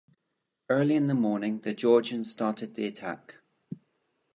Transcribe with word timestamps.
Early 0.67 0.95
in 0.95 1.05
the 1.05 1.13
morning, 1.13 1.59
the 1.59 1.75
Georgians 1.75 2.31
started 2.31 2.73
the 2.73 2.87
attack. 2.87 3.35